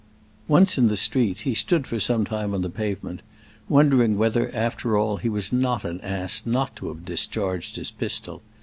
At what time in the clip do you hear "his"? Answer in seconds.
7.75-7.91